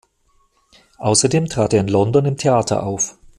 Außerdem 0.97 1.45
trat 1.45 1.75
er 1.75 1.81
in 1.81 1.87
London 1.87 2.25
im 2.25 2.35
Theater 2.35 2.81
auf. 2.81 3.19